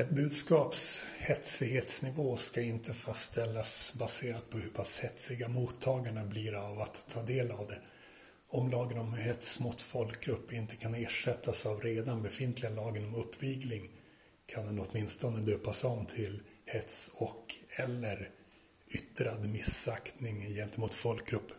Ett 0.00 0.10
budskaps 0.10 1.04
hetsighetsnivå 1.18 2.36
ska 2.36 2.62
inte 2.62 2.94
fastställas 2.94 3.94
baserat 3.98 4.50
på 4.50 4.58
hur 4.58 4.70
pass 4.70 4.98
hetsiga 4.98 5.48
mottagarna 5.48 6.24
blir 6.24 6.54
av 6.54 6.80
att 6.80 7.06
ta 7.10 7.22
del 7.22 7.50
av 7.50 7.66
det. 7.68 7.78
Om 8.48 8.70
lagen 8.70 8.98
om 8.98 9.14
hets 9.14 9.60
mot 9.60 9.80
folkgrupp 9.80 10.52
inte 10.52 10.76
kan 10.76 10.94
ersättas 10.94 11.66
av 11.66 11.80
redan 11.80 12.22
befintliga 12.22 12.70
lagen 12.70 13.04
om 13.04 13.14
uppvigling 13.14 13.90
kan 14.46 14.66
den 14.66 14.80
åtminstone 14.80 15.40
döpas 15.42 15.84
om 15.84 16.06
till 16.06 16.42
hets 16.66 17.10
och 17.14 17.54
eller 17.70 18.30
yttrad 18.88 19.48
missaktning 19.48 20.40
gentemot 20.40 20.94
folkgrupp. 20.94 21.52